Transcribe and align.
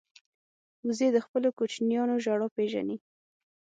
وزې 0.85 1.07
د 1.13 1.17
خپلو 1.25 1.49
کوچنیانو 1.57 2.15
ژړا 2.23 2.47
پېژني 2.55 2.97